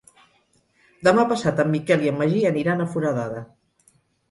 Demà 1.07 1.25
passat 1.33 1.61
en 1.65 1.69
Miquel 1.75 2.07
i 2.07 2.11
en 2.15 2.19
Magí 2.23 2.43
aniran 2.53 2.83
a 2.83 2.91
Foradada. 2.97 3.47